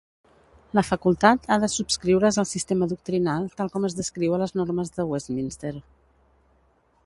La 0.77 0.83
facultat 0.85 1.43
ha 1.55 1.57
de 1.63 1.69
subscriure's 1.73 2.39
al 2.43 2.49
sistema 2.53 2.89
doctrinal 2.95 3.45
tal 3.61 3.69
com 3.77 3.87
es 3.91 3.99
descriu 4.01 4.37
a 4.39 4.43
les 4.45 4.57
normes 4.63 4.93
de 4.99 5.09
Westminster. 5.13 5.75